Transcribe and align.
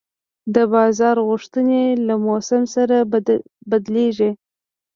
د 0.55 0.57
بازار 0.73 1.15
غوښتنې 1.27 1.83
له 2.07 2.15
موسم 2.25 2.61
سره 2.75 2.95
بدلېږي. 3.69 4.31